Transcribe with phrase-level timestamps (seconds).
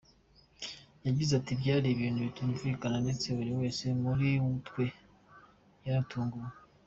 [1.05, 4.27] Yagize ati “Byari ibintu bitumvikana ndetse buri wese muri
[4.67, 4.85] twe
[5.85, 6.49] yaratunguwe.